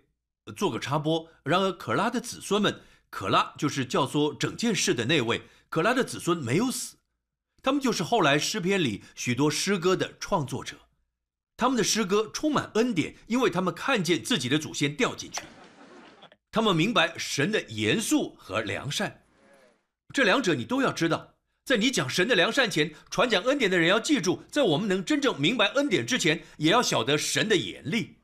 [0.56, 6.96] 做个插播，然而可拉的子孙们，可拉就是教唆整件事的那位，可拉的子孙没有死，
[7.62, 10.78] 他们就是后来诗篇里许多诗歌的创作者，
[11.64, 15.40] 他们的诗歌充满恩典，因为他们看见自己的祖先掉进去，
[16.52, 19.24] 他们明白神的严肃和良善，
[20.14, 21.36] 这两者你都要知道。
[21.64, 28.18] 在你讲神的良善前，传讲恩典的人要记住，在我们能真正明白恩典之前，也要晓得神的严厉。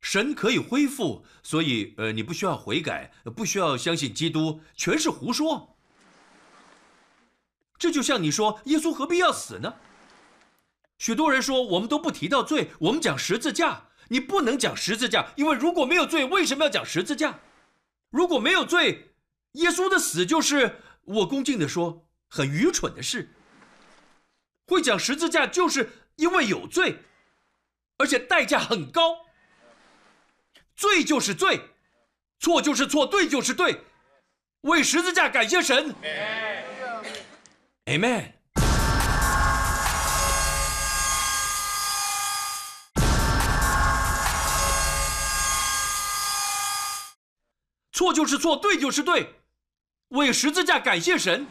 [0.00, 5.76] 神可以恢复，所以呃，你不需要悔改，不需要相信基督，全是胡说。
[7.76, 9.74] 这就像你说耶稣何必要死呢？
[11.02, 17.40] 许多人说我们都不提到罪，我们讲十字架，你不能讲十字架，因为如果没有罪，为什么要讲十字架？
[18.10, 19.10] 如果没有罪，
[19.54, 20.80] 耶稣的死就是。
[21.04, 23.34] 我恭敬的说，很愚蠢的事。
[24.68, 26.98] 会讲十字架，就是因为有罪，
[27.98, 29.26] 而且代价很高。
[30.76, 31.62] 罪就是罪，
[32.38, 33.80] 错就是错，对就是对。
[34.60, 35.92] 为十字架感谢神。
[37.86, 38.41] Amen。
[47.92, 49.34] 错就是错，对就是对。
[50.08, 51.46] 为十字架感谢神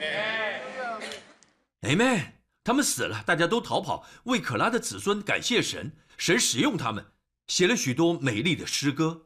[1.81, 2.33] ，Amen。
[2.63, 4.05] 他们死了，大家都逃跑。
[4.25, 7.05] 为可拉的子孙感谢神，神使用他们，
[7.47, 9.25] 写了许多美丽的诗歌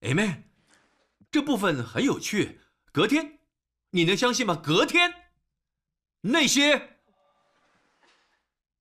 [0.00, 0.44] ，Amen。
[1.30, 2.60] 这部分很有趣。
[2.90, 3.38] 隔天，
[3.90, 4.54] 你能相信吗？
[4.54, 5.12] 隔天，
[6.22, 7.00] 那些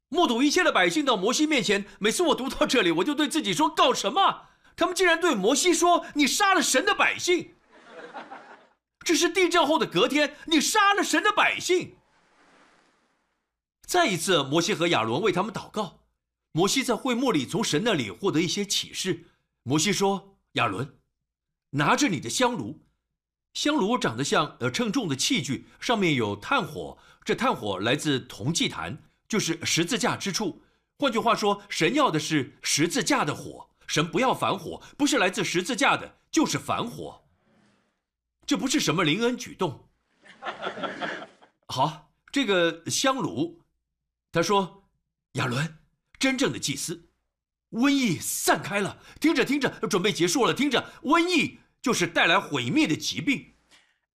[0.08, 4.48] 目睹一切的百姓到摩西面前，每次我读到这里，我就对自己说：搞什么？
[4.76, 7.56] 他们竟然对摩西说：“你杀了神的百姓。”
[9.06, 11.98] 这是地震后的隔天，你杀了神的百姓。
[13.86, 16.00] 再一次，摩西和亚伦为他们祷告。
[16.54, 19.26] 摩西在会幕里从神那里获得一些启示。
[19.64, 20.98] 摩西说：“亚伦，
[21.72, 22.80] 拿着你的香炉，
[23.54, 26.98] 香炉长得像呃称重的器具，上面有炭火。
[27.26, 30.62] 这炭火来自铜祭坛，就是十字架之处。
[31.00, 33.70] 换句话说，神要的是十字架的火。
[33.88, 37.22] 神不要反火，不是来自十字架的，就是反火。”
[38.46, 39.90] 这不是什么灵恩举动。
[41.68, 43.64] 好，这个香炉，
[44.32, 44.90] 他说
[45.34, 45.78] ：“亚伦，
[46.20, 47.10] 真正的祭司，
[47.72, 49.00] 瘟疫散开了。
[49.22, 50.54] 听着听着，准备结束了。
[50.54, 53.54] 听着，瘟疫就是带来毁灭的疾病，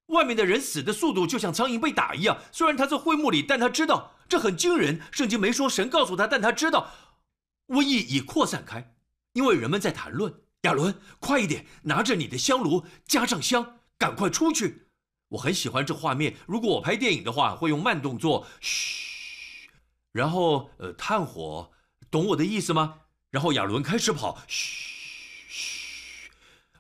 [0.07, 2.39] 外面的人死的速度就像苍蝇被打一样。
[2.53, 5.01] 虽然他在会幕里，但他知道这很惊人。
[5.11, 6.93] 圣经没说，神告诉他，但他知道
[7.69, 8.95] 瘟疫已扩散开，
[9.33, 10.35] 因为人们在谈论。
[10.63, 14.87] 亚伦，快一点，拿着你的香炉，加上香。”赶快出去！
[15.31, 16.37] 我很喜欢这画面。
[16.47, 19.69] 如果我拍电影的话，会用慢动作，嘘，
[20.13, 21.73] 然后呃，炭火，
[22.09, 23.01] 懂我的意思吗？
[23.31, 26.31] 然后亚伦开始跑，嘘嘘，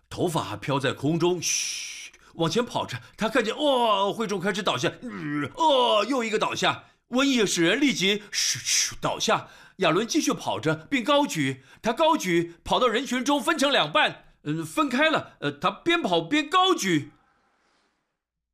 [0.08, 3.02] 头发飘在空中，嘘，往前跑着。
[3.16, 6.84] 他看见，哦，会众开始倒下，嗯哦，又一个倒下。
[7.08, 9.48] 瘟疫使人立即嘘嘘倒下。
[9.76, 14.34] 亚伦继续跑着，并高举，他高举，跑到人群中，分成两半。
[14.42, 15.36] 嗯，分开了。
[15.40, 17.12] 呃，他边跑边高举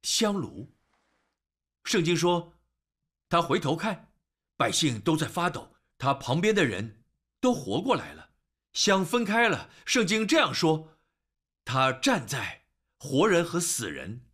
[0.02, 0.70] 香炉。
[1.84, 2.52] 圣经说，
[3.30, 4.10] 他回头看，
[4.56, 7.02] 百姓都在发抖，他旁边的人
[7.40, 8.30] 都活过来了。
[8.74, 9.70] 香分开了。
[9.86, 10.98] 圣经这样说，
[11.64, 12.64] 他站在
[12.98, 14.26] 活人和死人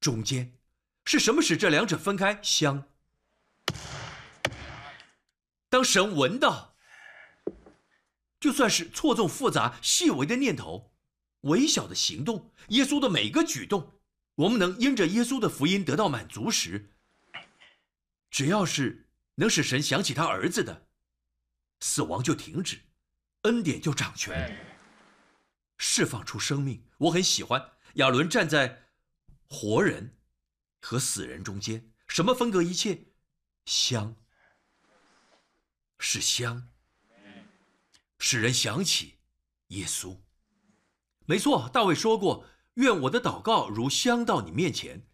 [0.00, 0.58] 中间。
[1.06, 2.38] 是什么使这两者分开？
[2.42, 2.88] 香。
[5.68, 6.74] 当神闻到。
[8.38, 10.92] 就算是错综复杂、细微的念头，
[11.40, 13.98] 微小的行动，耶稣的每个举动，
[14.34, 16.92] 我们能因着耶稣的福音得到满足时，
[18.30, 20.86] 只要是能使神想起他儿子的，
[21.80, 22.78] 死亡就停止，
[23.42, 24.54] 恩典就掌权，
[25.78, 26.84] 释放出生命。
[26.98, 28.84] 我很喜欢亚伦站在
[29.48, 30.14] 活人
[30.82, 33.06] 和死人中间，什么分隔一切？
[33.64, 34.14] 香，
[35.98, 36.68] 是香，
[38.18, 39.16] 使人想起
[39.68, 40.18] 耶稣。
[41.24, 45.06] 没错，大卫说过：“愿我的祷告如香到你面前。”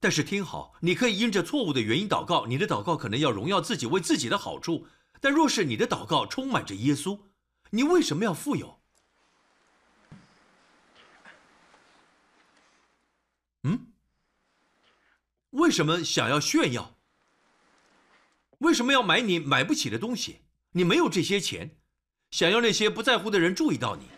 [0.00, 4.86] 但是听好，你可以因着错误的原因祷告，你的祷告可能要荣耀自己，为自己的好处。
[5.20, 7.20] 但若是你的祷告充满着耶稣，
[7.68, 8.80] 你为什么要富有？
[13.64, 13.92] 嗯？
[15.50, 16.96] 为什么想要炫耀？
[18.60, 20.42] 为什么要买你买不起的东西？
[20.72, 21.78] 你没有这些钱，
[22.30, 24.08] 想要那些不在乎的人注意到你，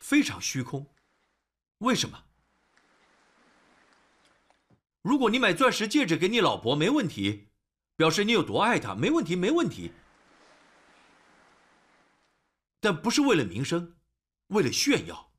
[0.00, 0.86] 非常虚空。
[1.78, 2.24] 为什么？
[5.02, 7.48] 如果你买钻石戒指给你老婆没问题，
[7.96, 9.92] 表示你有多爱她，没问题，没问题。
[12.80, 13.96] 但不是为了名声，
[14.48, 15.32] 为了炫耀。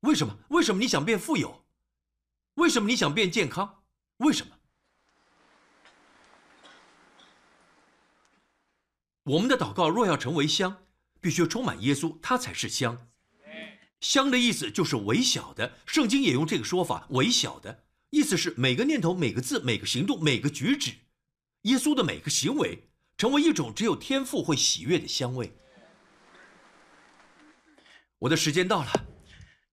[0.00, 0.38] 为什么？
[0.48, 1.66] 为什么你想变富有？
[2.54, 3.82] 为什么你想变健康？
[4.18, 4.55] 为什么？
[9.26, 10.84] 我们的祷告若要成为香，
[11.20, 13.08] 必须充满耶稣，他才是香。
[14.00, 17.84] 香的意思就是微小的，圣经也用这个说法，微小的。
[18.10, 20.92] 意思是每个念头、每个字、每个行动、每个举止，
[21.62, 25.52] 耶稣的每个行为，成为一种只有天赋会喜悦的香味。
[28.20, 28.92] 我的时间到了，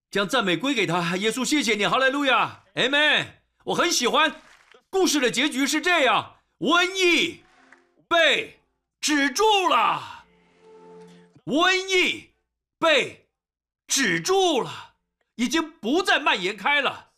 [0.09, 1.15] 将赞美归给他。
[1.17, 3.27] 耶稣，谢谢你，哈利路亚，Amen。
[3.65, 4.41] 我很喜欢，
[4.89, 7.43] 故事的结局是这样：瘟疫
[8.07, 8.62] 被
[9.03, 10.23] 止住了，
[11.43, 12.29] 瘟疫
[12.79, 13.27] 被
[13.85, 14.71] 止住了，
[15.35, 17.09] 已经不再蔓延开了。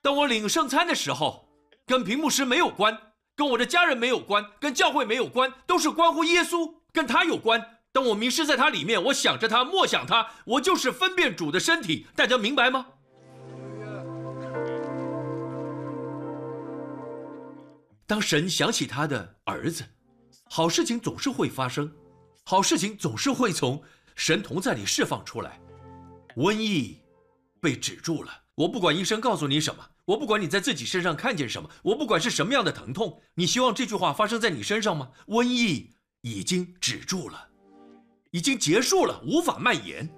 [0.00, 1.48] 当我领圣餐的时候，
[1.84, 2.96] 跟屏幕师没有关，
[3.34, 7.78] 跟我的家人没有关，跟教会没有关，都是关乎耶稣，跟他有关。
[7.90, 12.06] 当我迷失在他里面，我想着他，默想他，我就是分辨主的身体。
[12.14, 12.86] 大家明白吗？
[18.06, 19.84] 当神想起他的儿子，
[20.52, 21.88] 好事情总是会发生，
[22.42, 23.80] 好事情总是会从
[24.16, 25.60] 神童在里释放出来。
[26.34, 27.00] 瘟疫
[27.60, 28.32] 被止住了。
[28.56, 35.12] 我不管医生告诉你什么，我不管你在自己身上看见什么，我不管是什么样的疼痛，你希望这句话发生在你身上吗？
[35.28, 37.48] 瘟疫已经止住了，
[38.32, 40.10] 已经结束了，无法蔓延。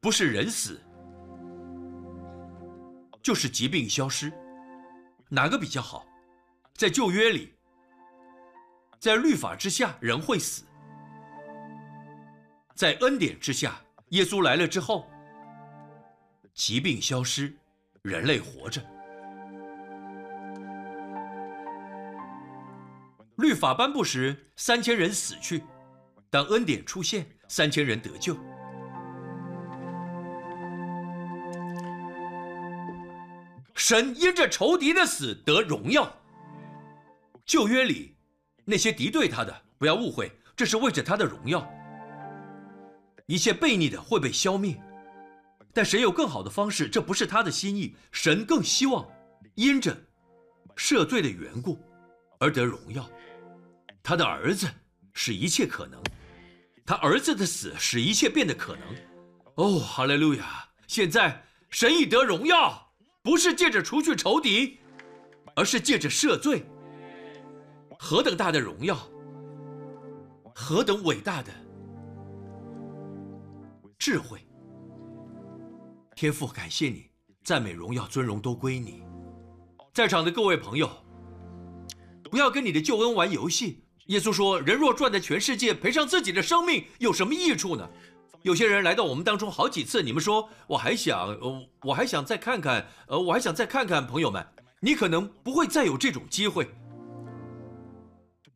[0.00, 0.80] 不是人死，
[3.22, 4.32] 就是疾病消失，
[5.34, 6.04] 哪个比较好？
[6.74, 7.54] 在旧约里，
[8.98, 10.62] 在律法之下，人会死。
[12.74, 13.80] 在恩典之下，
[14.10, 15.08] 耶稣来了之后，
[16.52, 17.50] 疾病消失，
[18.02, 18.82] 人类活着。
[23.36, 25.62] 律法颁布时，三千人死去；
[26.28, 28.36] 当恩典出现，三千人得救。
[33.82, 36.16] 神因着仇敌的死得荣耀。
[37.44, 38.16] 旧约里
[38.64, 41.68] 那些敌对他的，不要误会，这是为着他的荣耀。
[43.26, 44.80] 一切悖逆的会被消灭，
[45.74, 47.96] 但神有更好的方式，这不是他的心意。
[48.12, 49.04] 神更希望
[49.56, 50.00] 因着
[50.76, 51.76] 赦罪的缘故
[52.38, 53.10] 而得荣耀。
[54.00, 54.68] 他的儿子
[55.12, 56.00] 使一切可能，
[56.86, 58.86] 他儿子的死使一切变得可能。
[59.56, 60.68] 哦，哈利路亚！
[60.86, 62.91] 现在神已得荣耀，
[63.22, 64.78] 不是借着除去仇敌，
[65.54, 66.64] 而是借着赦罪。
[67.98, 68.98] 何等大的荣耀！
[70.54, 71.52] 何等伟大的！
[73.96, 74.44] 智慧，
[76.16, 77.08] 天父，感谢你，
[77.44, 79.04] 赞美、荣耀、尊荣都归你。
[79.94, 80.90] 在场的各位朋友，
[82.24, 83.84] 不要跟你的救恩玩游戏。
[84.06, 87.88] 耶稣说：“人若赚得全世界，赔上自己的生命，有什么益处呢？”
[88.42, 91.36] 有些人来到我们当中好几次，你们说我还想，
[91.82, 94.06] 我还想再看看，呃，我还想再看看。
[94.06, 94.44] 朋友们，
[94.80, 96.68] 你可能不会再有这种机会。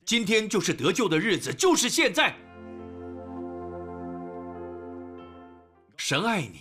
[0.04, 2.34] 今天就是得救的日子，就是现在。
[5.96, 6.60] 神爱你，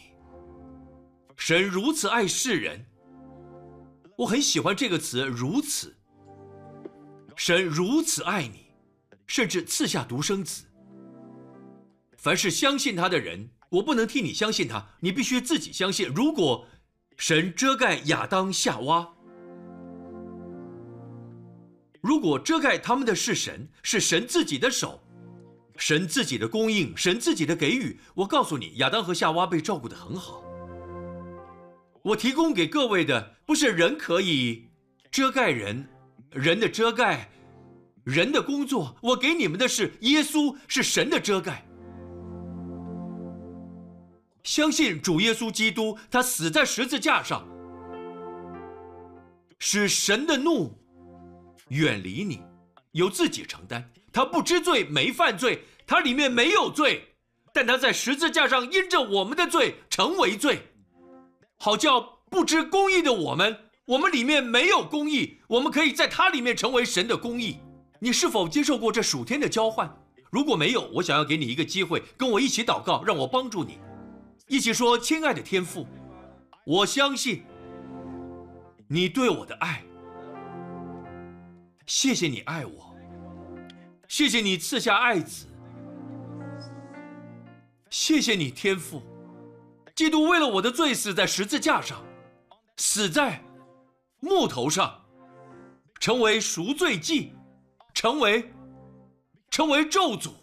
[1.36, 2.86] 神如此爱世人，
[4.17, 5.95] 我很喜欢这个词“如此”。
[7.36, 8.67] 神如此爱你，
[9.28, 10.63] 甚至赐下独生子。
[12.26, 16.11] 凡是相信他的人，我不能替你相信他，你必须自己相信。
[16.15, 16.65] 如果
[17.17, 19.07] 神遮盖亚当夏娃，
[22.01, 24.99] 如果遮盖他们的是神，是神自己的手。
[25.78, 27.99] 神自己的供应，神自己的给予。
[28.15, 30.43] 我告诉你，亚当和夏娃被照顾得很好。
[32.01, 34.67] 我提供给各位的不是人可以
[35.11, 35.88] 遮盖人，
[36.32, 37.30] 人的遮盖，
[38.03, 38.97] 人的工作。
[39.03, 41.63] 我给你们的是耶稣，是神的遮盖。
[44.46, 47.43] 相信主耶稣基督，他死在十字架上，
[49.58, 50.72] 使神的怒
[51.70, 52.43] 远离你，
[52.91, 53.91] 由自己承担。
[54.14, 57.16] 他不知罪，没犯罪，他里面没有罪，
[57.52, 60.62] 但他在十字架上因着我们的罪成为罪，
[61.58, 67.58] 好叫不知公义的我们，我们里面没有公义，我们可以在他里面成为神的公义。
[68.00, 69.91] 你是否接受过这属天的交换？
[70.30, 73.80] 如果没有，我想要给你一个机会，跟我一起祷告，让我帮助你。
[74.48, 75.88] 一起说：“亲爱的天父，
[76.66, 77.43] 我相信
[78.88, 79.84] 你对我的爱。
[81.88, 82.96] 谢谢你爱我，
[84.08, 85.48] 谢谢你赐下爱子，
[87.89, 89.02] 谢谢你天父，
[89.96, 92.04] 基督为了我的罪死在十字架上，
[92.78, 93.43] 死在
[94.20, 95.04] 木头上，
[96.00, 97.34] 成为赎罪祭，
[97.96, 98.54] 成为
[99.50, 100.34] 成为咒诅，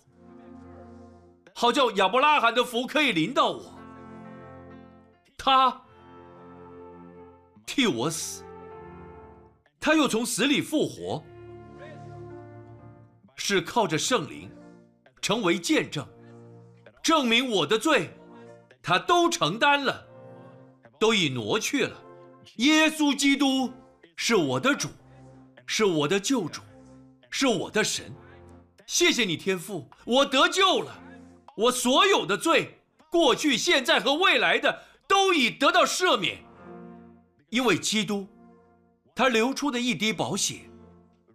[1.54, 3.78] 好叫亚伯拉罕的福可以临到我。”
[5.44, 5.76] 他
[7.66, 8.44] 替我死，
[9.80, 11.20] 他又从死里复活，
[13.34, 14.48] 是靠着圣灵
[15.20, 16.06] 成为见证，
[17.02, 18.10] 证明我的罪，
[18.80, 20.06] 他都承担了，
[21.00, 22.00] 都已挪去了。
[22.58, 23.72] 耶稣基督
[24.14, 24.90] 是我的主，
[25.66, 26.62] 是我的救主，
[27.30, 28.14] 是我的神。
[28.86, 31.02] 谢谢你天父，我得救了，
[31.56, 32.78] 我所有的罪，
[33.10, 34.84] 过去、现在和未来的。
[35.12, 36.38] 都已得到赦免，
[37.50, 38.26] 因为基督，
[39.14, 40.62] 他流出的一滴宝血，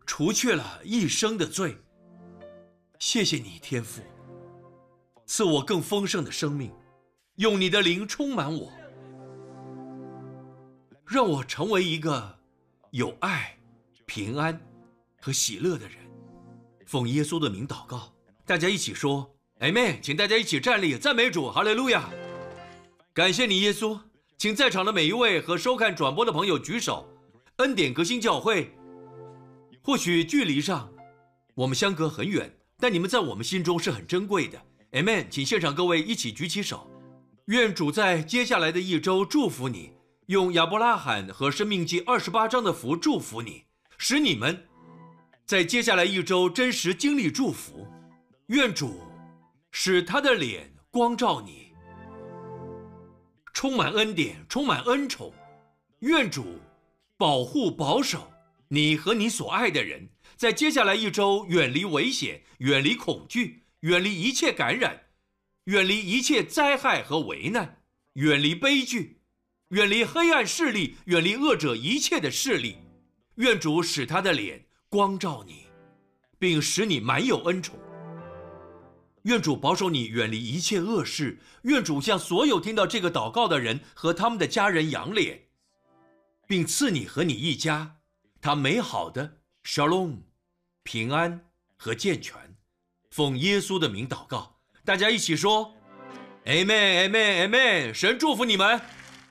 [0.03, 1.77] 除去了一生的罪。
[2.97, 4.01] 谢谢你，天父，
[5.27, 6.73] 赐我更丰盛的生命，
[7.35, 8.71] 用你的灵充满我，
[11.05, 12.35] 让我成为一个
[12.89, 13.55] 有爱、
[14.07, 14.59] 平安
[15.21, 15.97] 和喜乐的人。
[16.87, 18.11] 奉耶稣的名祷告，
[18.43, 22.09] 大家一起说：“Amen！” 请大家一起站立，赞美主，哈利路亚。
[23.17, 23.99] 感谢你，耶稣，
[24.37, 27.11] 请在场的每一位和收看转播的朋友举手。
[27.55, 28.71] 恩典革新教会，
[29.81, 30.87] 或许距离上
[31.55, 34.61] 我们相隔很远，但你们在我们心中是很珍贵的。
[34.91, 35.27] Amen！
[35.31, 36.87] 请现场各位一起举起手。
[37.45, 39.93] 愿主在接下来的一周祝福你，
[40.27, 43.63] 用亚伯拉罕和生命记二十八章的福祝福你，
[43.97, 44.67] 使你们
[45.43, 47.87] 在接下来一周真实经历祝福。
[48.49, 49.01] 愿主
[49.71, 51.66] 使他的脸光照你。
[53.57, 55.33] 充满恩典，充满恩宠，
[56.01, 56.59] 愿主
[57.17, 58.31] 保护保守
[58.67, 65.05] 你和你所爱的人，在接下来一周远离危险，远离恐惧，远离一切感染，
[65.63, 67.81] 远离一切灾害和危难，
[68.13, 69.21] 远离悲剧，
[69.69, 72.77] 远离黑暗势力，远离恶者一切的势力。
[73.37, 75.65] 愿主使他的脸光照你，
[76.37, 77.75] 并使你满有恩宠。
[79.27, 81.37] 愿主保守你远离一切恶事。
[81.63, 85.41] 愿主向所有听到这个祷告的人和他们的家人扬脸，
[86.47, 87.97] 并赐你和你一家
[88.39, 90.19] 他美好的 shalom
[90.83, 92.35] 平安和健全。
[93.11, 95.73] 奉耶稣的名祷告，大家一起说
[96.45, 97.93] ：Amen，Amen，Amen。
[97.93, 98.79] 神祝福你们，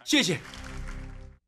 [0.05, 0.39] 谢谢。